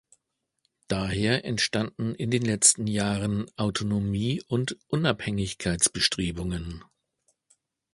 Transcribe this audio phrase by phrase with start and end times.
[0.87, 6.83] Daher entstanden in den letzten Jahren Autonomie- und Unabhängigkeitsbestrebungen.